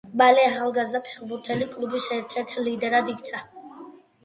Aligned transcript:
მალე 0.19 0.45
ახალგაზრდა 0.45 1.01
ფეხბურთელი 1.09 1.69
კლუბის 1.75 2.09
ერთ-ერთ 2.17 2.57
ლიდერად 2.71 3.15
იქცა. 3.17 3.47